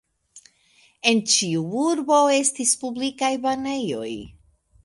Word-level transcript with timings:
En 1.11 1.21
ĉiu 1.33 1.61
urbo 1.83 2.17
estis 2.39 2.75
publikaj 2.85 3.33
banejoj. 3.47 4.13